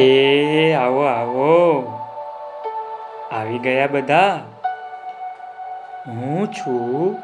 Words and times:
એ, 0.00 0.72
આવો 0.72 1.04
આવો. 1.04 1.82
આવી 3.32 3.58
ગયા 3.58 3.86
બધા? 3.86 4.40
હું 6.08 6.52
છું 6.52 7.16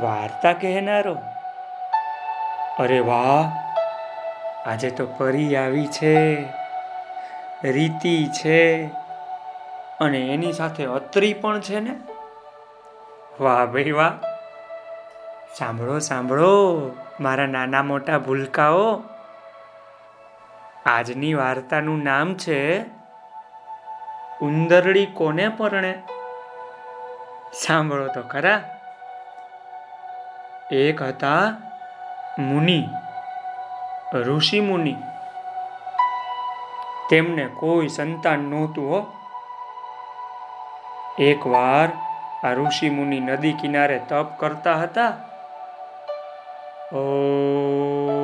વાર્તા 0.00 0.52
કહેનારો. 0.52 1.16
અરે 2.78 3.00
વાહ, 3.00 3.52
આજે 4.68 4.90
તો 4.90 5.06
પરી 5.06 5.56
આવી 5.56 5.86
છે. 5.86 6.42
રીતિ 7.64 8.26
છે. 8.26 8.84
અને 10.00 10.18
એની 10.18 10.52
સાથે 10.52 10.84
અત્રી 10.84 11.34
પણ 11.34 11.60
છે 11.60 11.80
ને? 11.80 11.96
વાહ 13.40 13.66
ભાઈ 13.66 13.90
વાહ. 13.90 14.12
સાંભળો 15.58 15.98
સાંભળો, 15.98 16.82
મારા 17.20 17.46
નાના 17.46 17.82
મોટા 17.82 18.18
ભૂલકાઓ. 18.18 19.02
આજની 20.90 21.34
વાર્તાનું 21.34 22.02
નામ 22.02 22.34
છે 22.34 22.82
ઉંદરડી 24.42 25.06
કોને 25.06 25.48
પરણે? 25.48 26.02
સાંભળો 27.52 28.06
તો 28.06 28.22
ખરા. 28.22 28.62
એક 30.72 31.02
હતા 31.02 31.56
મુનિ, 32.38 32.88
ઋષિ 34.14 34.60
મુનિ. 34.60 34.96
તેમને 37.10 37.46
કોઈ 37.46 37.88
સંતાન 37.88 38.38
નહોતું 38.38 39.06
એકવાર 41.18 41.88
આ 42.48 42.52
ઋષિ 42.52 42.90
મુનિ 42.90 43.20
નદી 43.20 43.52
કિનારે 43.52 44.00
તપ 44.08 44.38
કરતા 44.38 44.76
હતા. 44.76 45.12
ઓમ 46.92 48.19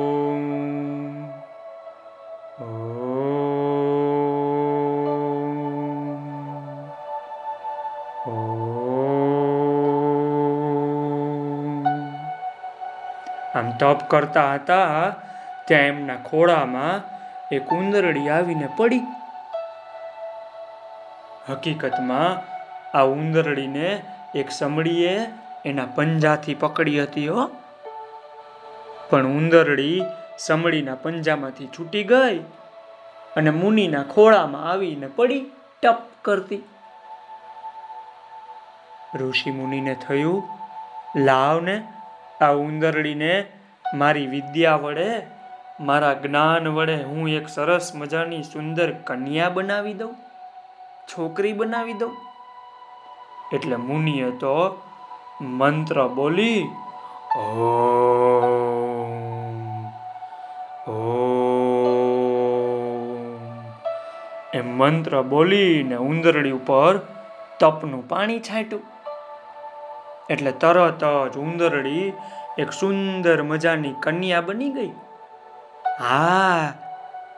આમ 13.55 13.71
તપ 13.79 13.99
કરતા 14.07 14.53
હતા 14.53 15.09
ત્યાં 15.65 15.81
એમના 15.81 16.15
ખોળામાં 16.15 17.01
એક 17.55 17.67
ઉંદરડી 17.67 18.29
આવીને 18.29 18.69
પડી. 18.77 19.01
હકીકતમાં 21.49 22.57
આ 22.97 23.01
ઉંદરડીને 23.01 24.01
એક 24.35 24.51
સમડીએ 24.51 25.19
એના 25.65 25.85
પંજાથી 25.95 26.55
પકડી 26.55 27.03
હતી 27.03 27.27
હો. 27.27 27.49
પણ 29.09 29.25
ઉંદરડી 29.25 30.01
સમડીના 30.37 30.95
પંજામાંથી 30.95 31.67
છૂટી 31.67 32.03
ગઈ 32.03 32.39
અને 33.37 33.49
મુનિના 33.49 34.03
ખોળામાં 34.03 34.71
આવીને 34.71 35.07
પડી, 35.07 35.51
ટપ 35.81 35.97
કરતી. 36.21 36.63
ઋષિ 39.15 39.51
મુનિને 39.51 39.95
થયું, 39.95 40.43
લાવને, 41.23 41.83
આ 42.41 42.51
ઉંદરડીને 42.51 43.45
મારી 43.93 44.27
વિદ્યા 44.27 44.75
વડે, 44.75 45.21
મારા 45.79 46.13
જ્ઞાન 46.13 46.67
વડે 46.67 46.95
હું 47.03 47.29
એક 47.29 47.49
સરસ 47.49 47.95
મજાની 47.95 48.43
સુંદર 48.43 48.91
કન્યા 48.91 49.49
બનાવી 49.49 49.93
દઉં, 49.93 50.15
છોકરી 51.07 51.53
બનાવી 51.53 51.93
દઉં. 51.93 52.13
એટલે 53.53 53.75
મુનિએ 53.75 54.31
તો 54.31 54.81
મંત્ર 55.41 56.07
બોલી 56.07 56.67
ઓ 57.37 57.39
એમ 64.53 64.77
મંત્ર 64.77 65.21
બોલીને 65.21 65.95
ઉંદરડી 65.95 66.51
ઉપર 66.51 66.97
તપનું 67.59 68.09
પાણી 68.09 68.39
છાંટ્યું. 68.39 68.96
એટલે 70.29 70.51
તરત 70.51 71.03
જ 71.33 71.37
ઉંદરડી 71.37 72.13
એક 72.57 72.71
સુંદર 72.71 73.43
મજાની 73.43 73.95
કન્યા 74.03 74.41
બની 74.41 74.69
ગઈ. 74.69 74.91
હા, 75.99 76.73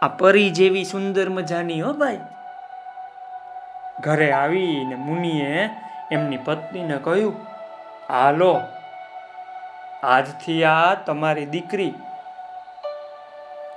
આ 0.02 0.08
પરી 0.08 0.50
જેવી 0.50 0.84
સુંદર 0.84 1.30
મજાની 1.30 1.82
હો 1.82 1.94
ભાઈ. 1.94 2.20
ઘરે 4.02 4.32
આવીને 4.32 4.96
મુનિએ 4.96 5.70
એમની 6.12 6.38
પત્નીને 6.38 6.98
કહ્યું, 6.98 7.36
હાલો, 8.10 8.62
આજથી 10.04 10.64
આ 10.64 10.94
તમારી 10.94 11.46
દીકરી. 11.46 11.94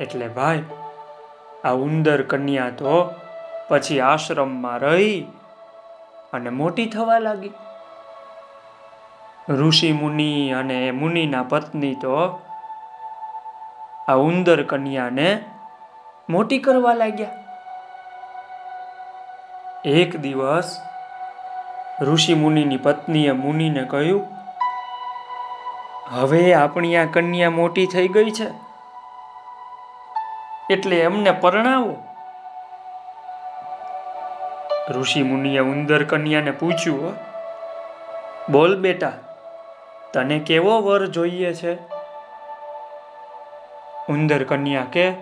એટલે 0.01 0.29
ભાઈ, 0.29 0.63
આ 1.65 1.71
ઉંદર 1.71 2.23
કન્યા 2.23 2.71
તો 2.71 3.11
પછી 3.69 4.01
આશ્રમમાં 4.01 4.79
રહી 4.79 5.27
અને 6.33 6.51
મોટી 6.51 6.87
થવા 6.87 7.19
લાગી. 7.19 7.53
ઋષિ 9.49 9.93
મુનિ 9.93 10.53
અને 10.53 10.91
મુનિના 10.91 11.43
પત્ની 11.43 11.95
તો 11.95 12.41
આ 14.09 14.15
ઉંદર 14.15 14.63
કન્યાને 14.63 15.45
મોટી 16.31 16.59
કરવા 16.59 16.95
લાગ્યા. 16.95 17.29
એક 19.85 20.17
દિવસ 20.17 20.77
ઋષિ 22.01 22.35
મુનિની 22.35 22.77
પત્નીએ 22.77 23.33
મુનિને 23.33 23.83
કહ્યું, 23.85 24.23
હવે 26.11 26.55
આપણી 26.55 26.97
આ 26.97 27.05
કન્યા 27.05 27.51
મોટી 27.51 27.87
થઈ 27.87 28.09
ગઈ 28.09 28.31
છે. 28.31 28.49
એટલે 30.71 31.01
એમને 31.01 31.31
પરણાવો. 31.31 31.97
ઋષિ 34.91 35.23
મુનિએ 35.23 35.59
ઉંદર 35.59 36.05
કન્યાને 36.05 36.51
પૂછ્યું, 36.51 37.15
બોલ 38.53 38.81
બેટા 38.81 39.13
તને 40.15 40.39
કેવો 40.39 40.81
વર 40.81 41.07
જોઈએ 41.07 41.55
છે? 41.55 41.75
ઉંદર 44.09 44.45
કન્યા 44.45 44.85
કે, 44.93 45.13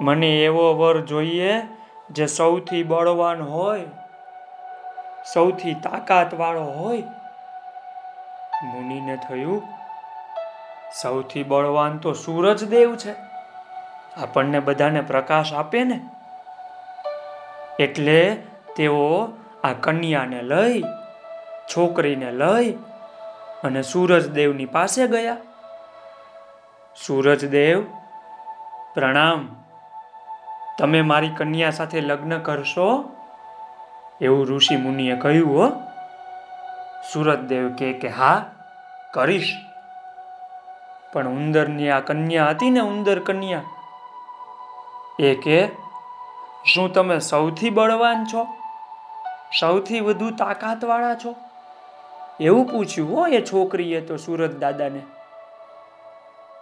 મને 0.00 0.44
એવો 0.44 0.74
વર 0.74 1.00
જોઈએ 1.00 1.60
જે 2.10 2.26
સૌથી 2.26 2.82
બળવાન 2.82 3.42
હોય, 3.42 3.80
સૌથી 5.32 5.74
તાકાત 5.74 6.34
વાળો 6.34 6.62
હોય. 6.62 7.02
મુનિને 8.64 9.16
થયું, 9.16 9.62
સૌથી 11.02 11.42
બળવાન 11.42 11.98
તો 11.98 12.12
સૂરજ 12.12 12.64
દેવ 12.64 12.96
છે. 12.96 13.14
આપણને 14.16 14.60
બધાને 14.60 15.00
પ્રકાશ 15.00 15.52
આપે 15.52 15.84
ને. 15.84 16.00
એટલે 17.80 18.36
તેઓ 18.76 19.28
આ 19.64 19.72
કન્યાને 19.80 20.42
લઈ, 20.42 20.82
છોકરીને 21.76 22.32
લઈ 22.32 22.78
અને 23.64 23.82
સૂરજદેવની 23.82 24.66
પાસે 24.66 25.06
ગયા. 25.06 25.36
સૂરજદેવ 27.06 27.84
પ્રણામ. 28.94 29.64
તમે 30.78 31.02
મારી 31.02 31.28
કન્યા 31.28 31.70
સાથે 31.70 32.00
લગ્ન 32.00 32.38
કરશો? 32.38 33.16
એવું 34.20 34.46
ઋષિ 34.46 34.76
મુનિએ 34.76 35.16
કહ્યું, 35.16 35.54
હો. 35.54 35.70
સુરતદેવ 37.12 37.68
કે 37.72 37.92
કે, 37.92 38.08
હા, 38.08 38.44
કરીશ. 39.14 39.56
પણ 41.12 41.28
ઉંદરની 41.28 41.90
આ 41.90 42.00
કન્યા 42.00 42.48
હતી 42.48 42.70
ને 42.70 42.80
ઉંદર 42.80 43.20
કન્યા? 43.20 43.62
એ 45.20 45.34
કે, 45.34 45.68
શું 46.74 46.92
તમે 46.92 47.18
સૌથી 47.18 47.70
બળવાન 47.70 48.24
છો? 48.24 48.46
સૌથી 49.60 50.00
વધુ 50.00 50.30
તાકાતવાળા 50.30 51.14
છો? 51.14 51.34
એવું 52.40 52.66
પૂછ્યું 52.66 53.16
હો 53.16 53.26
એ 53.26 53.44
છોકરીએ 53.44 54.00
તો 54.00 54.16
સુરજ 54.16 54.58
દાદાને? 54.58 55.02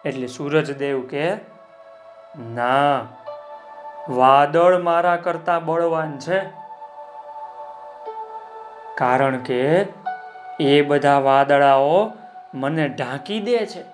એટલે 0.04 0.26
સૂરજદેવ 0.26 1.06
કે, 1.06 1.34
ના, 2.38 3.00
વાદળ 4.08 4.78
મારા 4.78 5.16
કરતા 5.16 5.58
બળવાન 5.58 6.18
છે. 6.18 6.40
કારણ 8.94 9.38
કે 9.38 9.86
એ 10.60 10.82
બધા 10.82 11.18
વાદળાઓ 11.18 12.12
મને 12.54 12.88
ઢાંકી 12.88 13.40
દે 13.40 13.66
છે. 13.66 13.84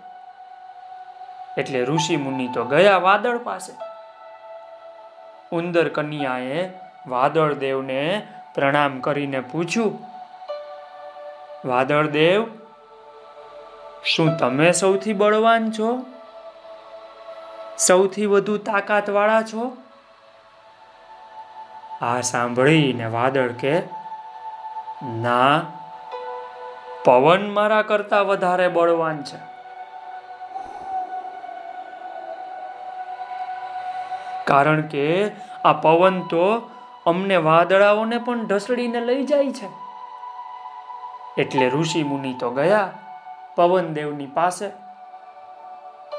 એટલે 1.59 1.85
ઋષિ 1.85 2.17
મુનિ 2.17 2.49
તો 2.55 2.65
ગયા 2.65 2.97
વાદળ 2.97 3.39
પાસે. 3.39 3.73
ઉંદર 5.57 5.89
કન્યાએ 5.89 6.71
વાદળ 7.07 7.55
દેવને 7.55 8.27
પ્રણામ 8.55 9.01
કરીને 9.01 9.41
પૂછ્યું 9.41 10.14
વાદળ 11.65 12.07
દેવ, 12.07 12.45
શું 14.05 14.37
તમે 14.37 14.73
સૌથી 14.73 15.13
બળવાન 15.13 15.71
છો? 15.71 16.07
સૌથી 17.79 18.27
વધુ 18.27 18.57
તાકાત 18.57 19.11
વાળા 19.11 19.43
છો? 19.43 19.77
આ 22.03 22.21
સાંભળીને 22.21 23.07
વાદળ 23.07 23.53
કે, 23.53 23.81
ના, 25.03 25.63
પવન 27.05 27.51
મારા 27.51 27.83
કરતા 27.83 28.21
વધારે 28.21 28.69
બળવાન 28.69 29.23
છે. 29.23 29.39
કારણ 34.45 34.81
કે 34.81 35.31
આ 35.65 35.73
પવન 35.73 36.21
તો 36.21 36.71
અમને 37.07 37.37
વાદળાઓને 37.37 38.19
પણ 38.19 38.47
ઢસડીને 38.47 39.01
લઈ 39.01 39.25
જાય 39.25 39.53
છે. 39.53 39.84
એટલે 41.39 41.69
ઋષિ 41.69 42.03
મુનિ 42.03 42.35
તો 42.41 42.51
ગયા 42.51 42.91
પવનદેવની 43.57 44.27
પાસે. 44.27 44.71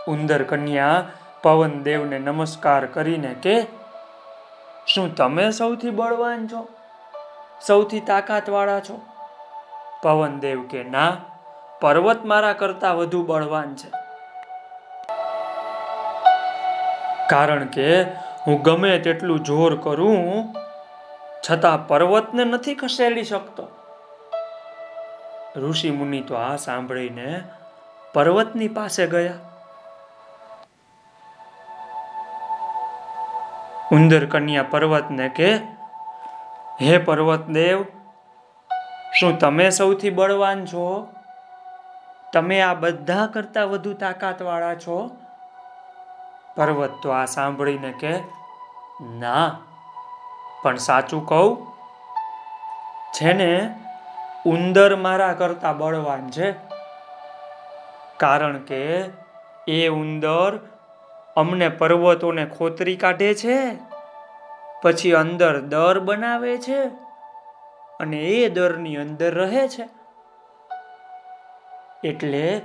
ઉંદર 0.08 0.44
કન્યા 0.44 1.04
પવનદેવને 1.44 2.20
નમસ્કાર 2.20 2.86
કરીને 2.86 3.36
કે, 3.42 3.68
શું 4.88 5.16
તમે 5.16 5.52
સૌથી 5.52 5.90
બળવાન 5.90 6.48
છો? 6.48 6.68
સૌથી 7.62 8.00
તાકાતવાળા 8.00 8.80
છો? 8.80 9.02
પવનદેવ 10.04 10.64
કે, 10.64 10.84
ના, 10.84 11.18
પર્વત 11.82 12.26
મારા 12.26 12.54
કરતા 12.54 12.94
વધુ 12.94 13.24
બળવાન 13.24 13.76
છે. 13.76 13.90
કારણ 17.30 17.66
કે 17.66 18.04
હું 18.48 18.62
ગમે 18.62 19.00
તેટલું 19.00 19.40
જોર 19.40 19.78
કરું, 19.78 20.54
છતાં 21.50 21.88
પર્વતને 21.88 22.44
નથી 22.44 22.76
ખસેડી 22.76 23.24
શકતો. 23.24 23.68
ઋષિ 25.56 25.92
મુનિ 25.92 26.22
તો 26.22 26.36
આ 26.36 26.56
સાંભળીને 26.56 27.44
પર્વતની 28.14 28.68
પાસે 28.68 29.08
ગયા. 29.08 29.34
ઉંદર 33.92 34.26
કન્યા 34.26 34.64
પર્વતને 34.64 35.30
કે, 35.30 35.56
હે 36.82 36.98
પર્વતદેવ, 36.98 37.84
શું 39.20 39.40
તમે 39.40 39.70
સૌથી 39.70 40.10
બળવાન 40.10 40.66
છો? 40.66 41.08
તમે 42.34 42.62
આ 42.62 42.74
બધા 42.74 43.28
કરતા 43.34 43.64
વધુ 43.64 43.94
તાકાતવાળા 43.94 44.76
છો? 44.76 45.12
પર્વત 46.56 46.90
તો 47.04 47.10
આ 47.10 47.26
સાંભળીને 47.26 47.92
કે, 47.92 48.20
ના, 49.02 49.58
પણ 50.64 50.76
સાચું 50.76 51.26
કહું, 51.26 51.68
છે 53.14 53.34
ને 53.34 53.80
ઉંદર 54.46 54.96
મારા 54.96 55.34
કરતા 55.34 55.74
બળવાન 55.74 56.30
છે. 56.30 56.52
કારણ 58.18 58.58
કે 58.58 59.04
એ 59.68 59.88
ઉંદર 59.88 60.60
અમને 61.38 61.70
પર્વતોને 61.70 62.46
ખોતરી 62.46 62.96
કાઢે 62.96 63.34
છે, 63.34 63.58
પછી 64.82 65.14
અંદર 65.14 65.60
દર 65.60 66.00
બનાવે 66.00 66.58
છે 66.58 66.86
અને 68.00 68.18
એ 68.18 68.50
દરની 68.50 68.96
અંદર 68.96 69.34
રહે 69.34 69.68
છે. 69.68 69.90
એટલે 72.04 72.62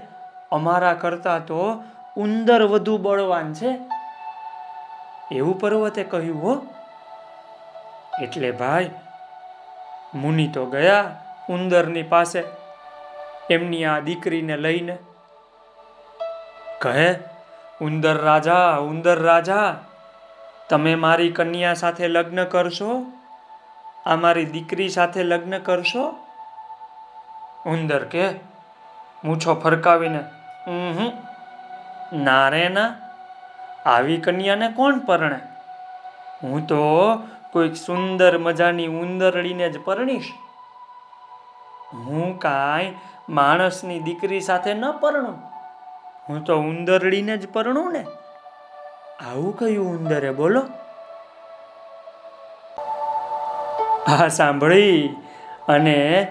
અમારા 0.53 0.95
કરતા 0.95 1.39
તો 1.39 1.83
ઉંદર 2.17 2.63
વધુ 2.63 2.99
બળવાન 2.99 3.53
છે. 3.53 3.79
એવું 5.33 5.61
પર્વતે 5.61 6.05
કહ્યું 6.05 6.43
હો. 6.43 6.67
એટલે 8.23 8.51
ભાઈ, 8.51 8.91
મુનિ 10.15 10.49
તો 10.49 10.67
ગયા. 10.67 11.30
ઉંદરની 11.51 12.03
પાસે 12.03 12.41
એમની 13.51 13.85
આ 13.85 14.01
દીકરીને 14.01 14.57
લઈને 14.57 14.99
કહે, 16.81 17.09
ઉંદર 17.81 18.17
રાજા 18.19 18.77
ઉંદર 18.77 19.23
રાજા, 19.23 19.77
તમે 20.69 20.95
મારી 20.95 21.31
કન્યા 21.31 21.75
સાથે 21.75 22.09
લગ્ન 22.09 22.45
કરશો? 22.45 23.07
આ 24.07 24.17
મારી 24.17 24.45
દીકરી 24.45 24.89
સાથે 24.89 25.23
લગ્ન 25.23 25.59
કરશો? 25.59 26.05
ઉંદર 27.67 28.05
કે, 28.05 28.31
મૂછો 29.25 29.55
ફરકાવીને 29.55 30.23
હમ 30.67 31.11
ના 32.25 32.49
રે 32.49 32.69
ના, 32.69 32.95
આવી 33.87 34.17
કન્યાને 34.17 34.69
કોણ 34.69 34.99
પરણે? 34.99 35.41
હું 36.43 36.67
તો 36.67 36.83
કોઈક 37.53 37.77
સુંદર 37.77 38.39
મજાની 38.39 38.87
ઉંદરડીને 38.87 39.69
જ 39.69 39.79
પરણીશ. 39.85 40.33
હું 41.95 42.39
કાંઈ 42.39 42.95
માણસની 43.29 44.01
દીકરી 44.01 44.41
સાથે 44.41 44.75
ન 44.75 44.93
પરણું. 44.93 45.39
હું 46.29 46.45
તો 46.45 46.57
ઉંદરડીને 46.57 47.37
જ 47.37 47.53
પરણું 47.53 47.93
ને. 47.93 48.05
આવું 49.31 49.59
કયું 49.59 49.99
ઉંદરે 49.99 50.31
બોલો. 50.31 50.63
આ 54.07 54.29
સાંભળી. 54.29 55.17
અને 55.69 56.27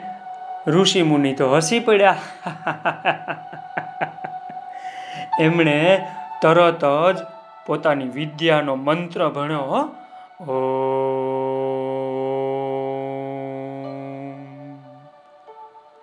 ઋષિ 0.68 1.02
મુનિ 1.02 1.34
તો 1.34 1.56
હસી 1.56 1.80
પડ્યા. 1.80 2.16
એમણે 5.40 6.08
તરત 6.42 6.86
જ 6.86 7.18
પોતાની 7.66 8.08
વિદ્યાનો 8.08 8.76
મંત્ર 8.76 9.30
ભણ્યો 9.30 9.96
ઓ 10.52 11.39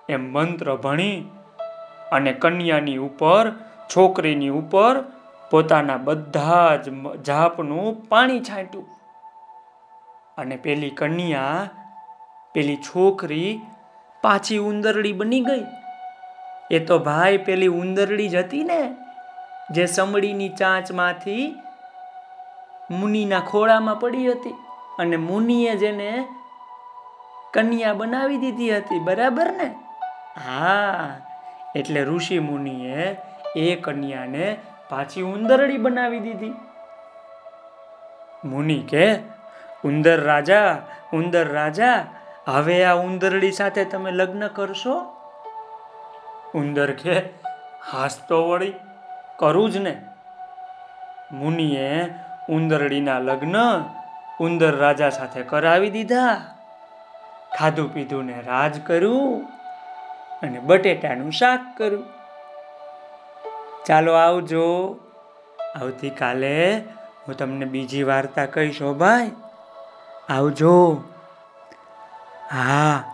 એમ 0.08 0.32
મંત્ર 0.32 0.74
ભણી 0.74 1.28
અને 2.12 2.32
કન્યાની 2.32 2.96
ઉપર, 2.96 3.52
છોકરીની 3.96 4.48
ઉપર 4.48 5.04
પોતાના 5.50 5.96
બધા 5.96 6.76
જ 6.76 6.90
જાપનું 7.24 8.08
પાણી 8.08 8.40
છાંટ્યું. 8.40 8.86
અને 10.38 10.56
પેલી 10.56 10.90
કન્યા, 10.90 11.68
પેલી 12.52 12.76
છોકરી 12.76 13.60
પાછી 14.22 14.58
ઉંદરડી 14.58 15.12
બની 15.12 15.40
ગઈ. 15.40 15.64
એ 16.70 16.78
તો 16.78 16.98
ભાઈ 16.98 17.38
પેલી 17.38 17.66
ઉંદરડી 17.66 18.28
જ 18.28 18.34
હતી 18.34 18.64
ને, 18.64 18.96
જે 19.70 19.86
સમડીની 19.86 20.48
ચાંચમાંથી 20.48 21.54
મુનિના 22.90 23.40
ખોળામાં 23.40 24.00
પડી 24.00 24.30
હતી 24.30 24.54
અને 24.98 25.16
મુનિએ 25.16 25.76
જેને 25.76 26.28
કન્યા 27.54 27.92
બનાવી 27.92 28.36
દીધી 28.36 28.76
હતી, 28.76 28.98
બરાબર 28.98 29.52
ને? 29.52 29.74
હા, 30.44 31.16
એટલે 31.76 32.04
ઋષિ 32.04 32.38
મુનિએ 32.38 33.16
એ 33.56 33.76
કન્યાને 33.76 34.56
પાછી 34.88 35.22
ઉંદરડી 35.22 35.76
બનાવી 35.76 36.20
દીધી. 36.20 36.54
મુનિ 38.44 38.82
કે, 38.82 39.14
ઉંદર 39.84 40.20
રાજા 40.24 40.82
ઉંદર 41.12 41.52
રાજા, 41.52 42.04
હવે 42.46 42.84
આ 42.84 42.94
ઉંદરડી 42.94 43.52
સાથે 43.52 43.84
તમે 43.84 44.10
લગ્ન 44.10 44.46
કરશો? 44.46 45.00
ઉંદર 46.54 46.90
કે 46.92 47.20
હાસતો 47.92 48.48
વળી, 48.48 48.74
કરું 49.36 49.70
જ 49.70 49.76
ને. 49.76 50.02
મુનિએ 51.32 52.14
ઉંદરડીના 52.48 53.18
લગ્ન 53.18 53.84
ઉંદર 54.40 54.76
રાજા 54.76 55.10
સાથે 55.10 55.42
કરાવી 55.42 55.90
દીધા. 55.90 56.42
ખાધું 57.58 57.94
પીધું 57.94 58.24
ને 58.24 58.42
રાજ 58.46 58.80
કર્યું. 58.80 59.55
અને 60.42 60.58
બટેટાનું 60.58 61.32
શાક 61.32 61.78
કર્યું 61.78 62.04
ચાલો 63.86 64.12
આવજો. 64.12 64.96
આવતીકાલે 65.76 66.78
હું 67.28 67.36
તમને 67.36 67.64
બીજી 67.64 68.02
વાર્તા 68.02 68.46
કહીશ, 68.46 68.82
હો 68.82 68.94
ભાઈ. 68.94 69.30
આવજો. 70.28 71.04
હા. 72.52 73.04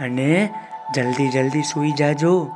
અને 0.00 0.54
જલ્દી 0.94 1.28
જલ્દી 1.28 1.62
સૂઈ 1.62 1.92
જાજો. 1.92 2.50